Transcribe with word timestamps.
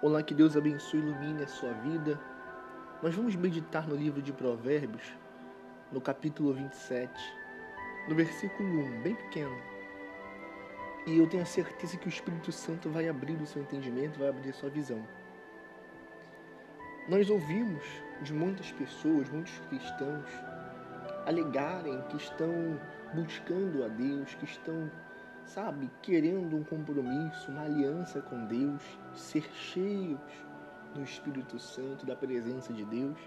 Olá, 0.00 0.22
que 0.22 0.32
Deus 0.32 0.56
abençoe 0.56 1.00
e 1.00 1.02
ilumine 1.02 1.42
a 1.42 1.48
sua 1.48 1.72
vida. 1.72 2.20
Nós 3.02 3.12
vamos 3.16 3.34
meditar 3.34 3.84
no 3.88 3.96
livro 3.96 4.22
de 4.22 4.32
Provérbios, 4.32 5.12
no 5.90 6.00
capítulo 6.00 6.54
27, 6.54 7.12
no 8.08 8.14
versículo 8.14 8.68
1, 8.68 9.02
bem 9.02 9.16
pequeno. 9.16 9.58
E 11.04 11.18
eu 11.18 11.28
tenho 11.28 11.42
a 11.42 11.46
certeza 11.46 11.96
que 11.96 12.06
o 12.06 12.08
Espírito 12.08 12.52
Santo 12.52 12.88
vai 12.88 13.08
abrir 13.08 13.42
o 13.42 13.46
seu 13.46 13.60
entendimento, 13.60 14.20
vai 14.20 14.28
abrir 14.28 14.50
a 14.50 14.52
sua 14.52 14.70
visão. 14.70 15.04
Nós 17.08 17.28
ouvimos 17.28 17.82
de 18.22 18.32
muitas 18.32 18.70
pessoas, 18.70 19.28
muitos 19.30 19.58
cristãos, 19.68 20.30
alegarem 21.26 22.00
que 22.02 22.18
estão 22.18 22.80
buscando 23.14 23.82
a 23.82 23.88
Deus, 23.88 24.32
que 24.36 24.44
estão 24.44 24.88
sabe, 25.48 25.90
querendo 26.02 26.56
um 26.56 26.64
compromisso, 26.64 27.50
uma 27.50 27.62
aliança 27.62 28.20
com 28.20 28.44
Deus, 28.46 28.82
ser 29.14 29.42
cheios 29.54 30.20
do 30.94 31.02
Espírito 31.02 31.58
Santo, 31.58 32.04
da 32.04 32.14
presença 32.14 32.72
de 32.72 32.84
Deus, 32.84 33.18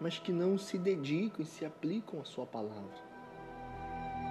mas 0.00 0.18
que 0.18 0.32
não 0.32 0.58
se 0.58 0.78
dedicam 0.78 1.42
e 1.42 1.46
se 1.46 1.64
aplicam 1.64 2.20
à 2.20 2.24
Sua 2.24 2.46
palavra, 2.46 3.02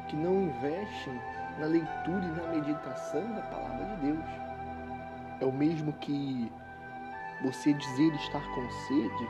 que 0.07 0.15
não 0.15 0.43
investem 0.43 1.19
na 1.59 1.65
leitura 1.65 2.25
e 2.25 2.31
na 2.31 2.47
meditação 2.49 3.33
da 3.33 3.41
palavra 3.41 3.95
de 3.95 4.01
Deus. 4.07 4.25
É 5.41 5.45
o 5.45 5.51
mesmo 5.51 5.93
que 5.93 6.51
você 7.41 7.73
dizer 7.73 8.13
estar 8.15 8.43
com 8.53 8.69
sede 8.69 9.27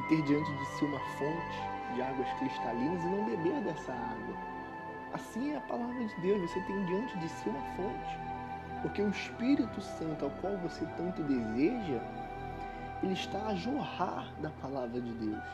e 0.00 0.08
ter 0.08 0.22
diante 0.22 0.52
de 0.52 0.66
si 0.66 0.84
uma 0.84 1.00
fonte 1.00 1.94
de 1.94 2.02
águas 2.02 2.28
cristalinas 2.38 3.04
e 3.04 3.06
não 3.06 3.24
beber 3.24 3.62
dessa 3.62 3.92
água 3.92 4.54
Assim 5.14 5.52
é 5.52 5.56
a 5.56 5.60
palavra 5.60 6.04
de 6.04 6.20
Deus, 6.20 6.50
você 6.50 6.60
tem 6.62 6.84
diante 6.86 7.16
de 7.18 7.28
si 7.28 7.48
uma 7.48 7.60
fonte. 7.76 8.18
Porque 8.82 9.00
o 9.00 9.08
Espírito 9.08 9.80
Santo, 9.80 10.24
ao 10.24 10.30
qual 10.32 10.56
você 10.58 10.84
tanto 10.96 11.22
deseja, 11.22 12.00
ele 13.00 13.12
está 13.12 13.46
a 13.46 13.54
jorrar 13.54 14.28
da 14.40 14.50
palavra 14.60 15.00
de 15.00 15.12
Deus. 15.12 15.44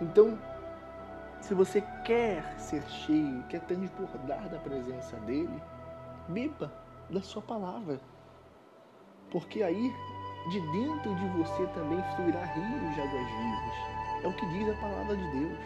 Então, 0.00 0.38
se 1.40 1.54
você 1.54 1.82
quer 2.04 2.44
ser 2.56 2.82
cheio, 2.88 3.42
quer 3.48 3.62
transbordar 3.62 4.48
da 4.48 4.58
presença 4.58 5.16
dele, 5.20 5.60
beba 6.28 6.72
da 7.10 7.20
sua 7.20 7.42
palavra. 7.42 8.00
Porque 9.32 9.60
aí, 9.60 9.92
de 10.50 10.60
dentro 10.72 11.14
de 11.16 11.26
você 11.36 11.66
também 11.74 12.00
fluirá 12.14 12.44
rios 12.44 12.94
de 12.94 13.00
águas 13.00 13.26
vivas. 13.26 14.22
É 14.22 14.28
o 14.28 14.36
que 14.36 14.46
diz 14.50 14.68
a 14.68 14.80
palavra 14.80 15.16
de 15.16 15.30
Deus 15.32 15.58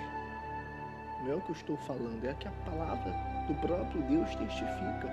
não 1.25 1.33
é 1.33 1.35
o 1.37 1.41
que 1.41 1.51
eu 1.51 1.57
estou 1.57 1.77
falando, 1.79 2.23
é 2.25 2.35
que 2.35 2.47
a 2.47 2.53
palavra 2.67 3.13
do 3.49 3.55
próprio 3.55 4.03
Deus 4.03 4.29
testifica. 4.35 5.09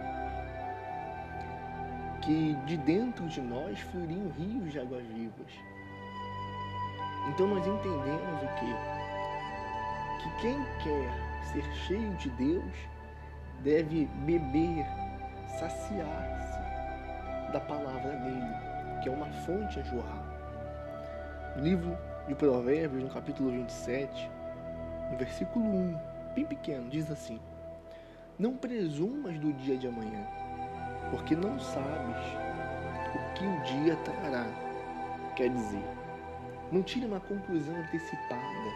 Que 2.22 2.54
de 2.66 2.78
dentro 2.78 3.28
de 3.28 3.42
nós 3.42 3.80
fluiriam 3.80 4.30
rios 4.38 4.72
de 4.72 4.80
águas 4.80 5.06
vivas. 5.08 5.52
Então 7.30 7.48
nós 7.48 7.66
entendemos 7.66 8.44
o 8.44 8.48
quê? 8.59 8.76
Que 10.22 10.42
quem 10.42 10.66
quer 10.84 11.32
ser 11.52 11.64
cheio 11.88 12.14
de 12.16 12.30
Deus 12.32 12.73
deve 13.64 14.06
beber, 14.26 14.86
saciar-se 15.59 17.52
da 17.52 17.59
palavra 17.59 18.12
dele, 18.17 19.02
que 19.02 19.09
é 19.09 19.12
uma 19.12 19.32
fonte 19.45 19.80
a 19.80 19.84
jorrar. 19.84 20.23
No 21.56 21.64
livro 21.64 21.98
de 22.28 22.36
Provérbios, 22.36 23.04
no 23.04 23.09
capítulo 23.09 23.52
27, 23.52 24.30
no 25.12 25.17
versículo 25.17 25.66
1, 25.66 26.00
bem 26.34 26.45
pequeno, 26.45 26.90
diz 26.90 27.12
assim: 27.12 27.40
Não 28.40 28.56
presumas 28.56 29.38
do 29.38 29.52
dia 29.54 29.78
de 29.78 29.88
amanhã, 29.88 30.26
porque 31.09 31.36
não 31.36 31.59
sabes 31.59 32.17
o 33.14 33.34
que 33.34 33.45
o 33.45 33.62
dia 33.64 33.95
trará. 33.98 34.48
Quer 35.36 35.50
dizer, 35.50 35.84
não 36.72 36.82
tire 36.82 37.06
uma 37.06 37.20
conclusão 37.20 37.76
antecipada, 37.76 38.72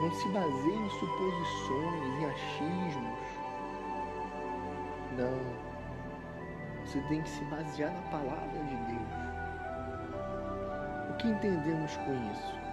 não 0.00 0.12
se 0.12 0.28
baseie 0.30 0.76
em 0.76 0.90
suposições, 0.90 2.02
em 2.02 2.24
achismos. 2.26 3.18
Não. 5.16 5.68
Você 6.84 7.00
tem 7.02 7.22
que 7.22 7.28
se 7.28 7.44
basear 7.44 7.92
na 7.92 8.02
palavra 8.10 8.64
de 8.64 8.74
Deus. 8.74 9.28
O 11.10 11.16
que 11.18 11.28
entendemos 11.28 11.96
com 11.98 12.14
isso? 12.32 12.67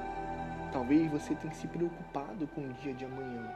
Talvez 0.75 1.09
você 1.09 1.33
tenha 1.35 1.53
se 1.53 1.69
preocupado 1.69 2.45
com 2.47 2.59
o 2.59 2.73
dia 2.73 2.93
de 2.93 3.05
amanhã. 3.05 3.49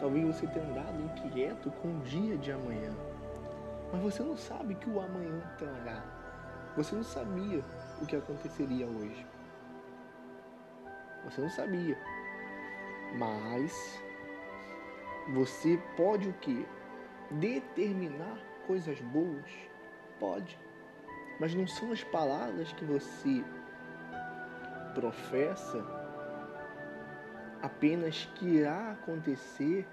Talvez 0.00 0.26
você 0.26 0.48
tenha 0.48 0.66
andado 0.66 1.00
inquieto 1.00 1.70
com 1.70 1.96
o 1.96 2.00
dia 2.00 2.36
de 2.36 2.50
amanhã. 2.50 2.90
Mas 3.92 4.02
você 4.02 4.24
não 4.24 4.36
sabe 4.36 4.74
que 4.74 4.90
o 4.90 5.00
amanhã 5.00 5.40
trará. 5.56 6.02
Você 6.76 6.96
não 6.96 7.04
sabia 7.04 7.64
o 8.02 8.04
que 8.04 8.16
aconteceria 8.16 8.84
hoje. 8.84 9.24
Você 11.22 11.40
não 11.40 11.50
sabia. 11.50 11.96
Mas 13.16 14.02
você 15.32 15.80
pode 15.96 16.28
o 16.30 16.32
quê? 16.40 16.66
Determinar 17.30 18.40
coisas 18.66 19.00
boas? 19.02 19.52
Pode. 20.18 20.58
Mas 21.38 21.54
não 21.54 21.68
são 21.68 21.92
as 21.92 22.02
palavras 22.02 22.72
que 22.72 22.84
você 22.84 23.44
professa 24.96 25.97
apenas 27.62 28.24
que 28.36 28.46
irá 28.46 28.92
acontecer 28.92 29.86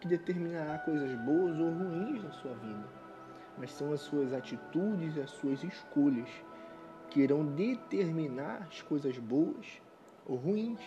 que 0.00 0.08
determinará 0.08 0.78
coisas 0.78 1.14
boas 1.20 1.58
ou 1.58 1.70
ruins 1.70 2.22
na 2.22 2.32
sua 2.32 2.54
vida, 2.54 2.88
mas 3.56 3.70
são 3.72 3.92
as 3.92 4.00
suas 4.00 4.32
atitudes 4.32 5.16
e 5.16 5.20
as 5.20 5.30
suas 5.30 5.62
escolhas 5.62 6.28
que 7.08 7.20
irão 7.20 7.44
determinar 7.44 8.66
as 8.68 8.82
coisas 8.82 9.16
boas 9.18 9.80
ou 10.26 10.36
ruins. 10.36 10.80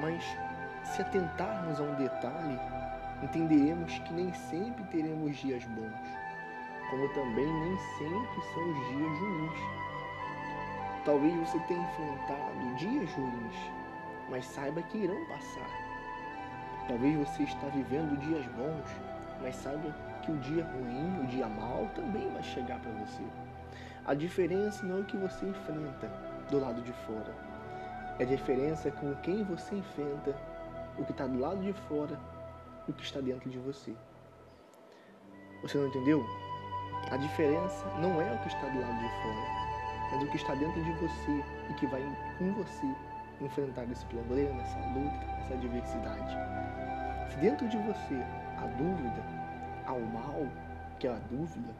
Mas 0.00 0.22
se 0.84 1.02
atentarmos 1.02 1.80
a 1.80 1.82
um 1.82 1.94
detalhe, 1.96 2.60
entenderemos 3.22 3.98
que 4.00 4.12
nem 4.12 4.32
sempre 4.32 4.84
teremos 4.84 5.36
dias 5.38 5.64
bons, 5.64 6.08
como 6.90 7.08
também 7.14 7.46
nem 7.46 7.78
sempre 7.98 8.42
são 8.54 8.70
os 8.70 8.76
dias 8.88 9.18
ruins. 9.18 9.95
Talvez 11.06 11.32
você 11.36 11.60
tenha 11.60 11.80
enfrentado 11.80 12.74
dias 12.74 13.08
ruins, 13.12 13.54
mas 14.28 14.44
saiba 14.44 14.82
que 14.82 14.98
irão 14.98 15.24
passar. 15.26 15.70
Talvez 16.88 17.16
você 17.16 17.44
está 17.44 17.68
vivendo 17.68 18.18
dias 18.18 18.44
bons, 18.46 18.90
mas 19.40 19.54
saiba 19.54 19.94
que 20.22 20.32
o 20.32 20.36
dia 20.38 20.64
ruim, 20.64 21.20
o 21.22 21.26
dia 21.28 21.46
mal 21.46 21.88
também 21.94 22.28
vai 22.32 22.42
chegar 22.42 22.80
para 22.80 22.90
você. 22.90 23.22
A 24.04 24.14
diferença 24.14 24.84
não 24.84 24.98
é 24.98 25.00
o 25.02 25.04
que 25.04 25.16
você 25.16 25.46
enfrenta 25.46 26.10
do 26.50 26.58
lado 26.58 26.82
de 26.82 26.92
fora. 26.92 27.32
É 28.18 28.24
a 28.24 28.26
diferença 28.26 28.90
com 28.90 29.14
quem 29.22 29.44
você 29.44 29.76
enfrenta, 29.76 30.34
o 30.98 31.04
que 31.04 31.12
está 31.12 31.28
do 31.28 31.38
lado 31.38 31.60
de 31.60 31.72
fora 31.72 32.18
e 32.88 32.90
o 32.90 32.94
que 32.94 33.04
está 33.04 33.20
dentro 33.20 33.48
de 33.48 33.58
você. 33.58 33.94
Você 35.62 35.78
não 35.78 35.86
entendeu? 35.86 36.26
A 37.12 37.16
diferença 37.16 37.86
não 38.00 38.20
é 38.20 38.32
o 38.32 38.38
que 38.38 38.48
está 38.48 38.66
do 38.66 38.80
lado 38.80 38.98
de 38.98 39.08
fora, 39.22 39.65
mas 40.10 40.22
o 40.22 40.26
que 40.26 40.36
está 40.36 40.54
dentro 40.54 40.82
de 40.82 40.92
você 40.92 41.44
e 41.70 41.74
que 41.74 41.86
vai 41.86 42.02
com 42.38 42.52
você 42.52 42.86
enfrentar 43.40 43.84
esse 43.90 44.04
problema, 44.06 44.60
essa 44.62 44.78
luta, 44.78 45.26
essa 45.40 45.54
adversidade. 45.54 46.36
Se 47.30 47.36
dentro 47.38 47.68
de 47.68 47.76
você 47.78 48.22
há 48.56 48.66
dúvida, 48.78 49.22
há 49.86 49.92
o 49.92 50.06
mal, 50.06 50.46
que 50.98 51.06
é 51.06 51.10
a 51.10 51.18
dúvida, 51.30 51.74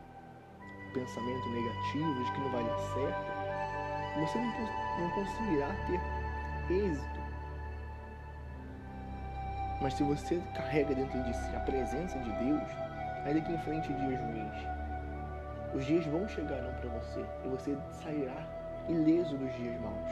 o 0.90 0.92
pensamento 0.92 1.48
negativo 1.48 2.24
de 2.24 2.32
que 2.32 2.40
não 2.40 2.50
vai 2.50 2.64
dar 2.64 2.78
certo, 2.78 3.36
você 4.20 4.38
não, 4.38 5.00
não 5.00 5.10
conseguirá 5.10 5.68
ter 5.86 6.74
êxito. 6.74 7.20
Mas 9.80 9.94
se 9.94 10.02
você 10.02 10.42
carrega 10.54 10.94
dentro 10.94 11.22
de 11.22 11.34
si 11.34 11.54
a 11.54 11.60
presença 11.60 12.18
de 12.18 12.32
Deus, 12.44 12.68
ainda 13.24 13.40
que 13.40 13.52
enfrente 13.52 13.92
dias 13.92 14.20
ruins, 14.20 14.75
os 15.76 15.84
dias 15.84 16.06
vão 16.06 16.26
chegarão 16.26 16.72
para 16.74 16.88
você 16.88 17.24
e 17.44 17.48
você 17.48 17.76
sairá 18.02 18.34
ileso 18.88 19.36
dos 19.36 19.54
dias 19.56 19.78
maus. 19.80 20.10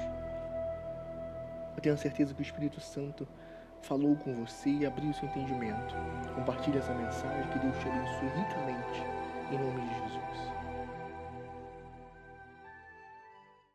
Eu 1.75 1.83
tenho 1.83 1.97
certeza 1.97 2.35
que 2.35 2.41
o 2.41 2.43
Espírito 2.43 2.81
Santo 2.81 3.27
falou 3.81 4.15
com 4.17 4.35
você 4.35 4.69
e 4.69 4.87
abriu 4.87 5.13
seu 5.15 5.29
entendimento. 5.29 5.95
Compartilhe 6.35 6.79
essa 6.79 6.95
mensagem, 6.95 7.51
que 7.51 7.59
Deus 7.59 7.77
te 7.79 7.89
abençoe 7.89 8.29
ricamente, 8.29 9.03
em 9.51 9.59
nome 9.59 9.81
de 9.81 9.95
Jesus. 9.95 10.54